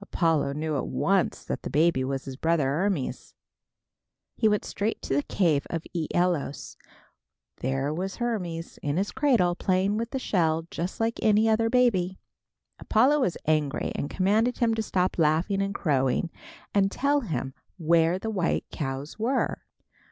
[0.00, 3.34] Apollo knew at once that the baby was his brother, Hermes.
[4.36, 6.76] He went straight to the cave of Æolus.
[7.56, 12.20] There was Hermes in his cradle playing with the shell just like any other baby.
[12.78, 16.30] Apollo was angry and commanded him to stop laughing and crowing
[16.72, 19.62] and tell him where the white cows were.